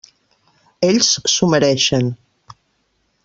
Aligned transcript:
Ells 0.87 1.09
s'ho 1.33 1.49
mereixen. 1.53 2.11